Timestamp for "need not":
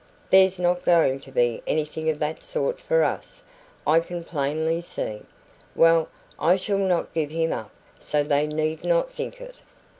8.47-9.11